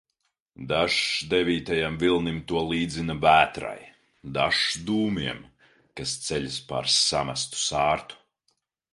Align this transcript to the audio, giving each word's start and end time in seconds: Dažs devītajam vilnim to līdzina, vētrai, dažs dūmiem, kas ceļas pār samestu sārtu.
Dažs 0.69 1.01
devītajam 1.33 1.97
vilnim 2.03 2.39
to 2.51 2.63
līdzina, 2.69 3.15
vētrai, 3.25 3.75
dažs 4.37 4.79
dūmiem, 4.87 5.43
kas 6.01 6.15
ceļas 6.29 6.57
pār 6.73 6.89
samestu 6.95 7.61
sārtu. 7.65 8.19